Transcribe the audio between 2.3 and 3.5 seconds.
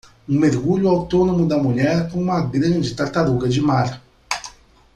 grande tartaruga